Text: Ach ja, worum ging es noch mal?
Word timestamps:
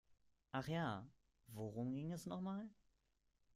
Ach 0.51 0.67
ja, 0.67 1.07
worum 1.49 1.93
ging 1.93 2.11
es 2.11 2.25
noch 2.25 2.41
mal? 2.41 2.67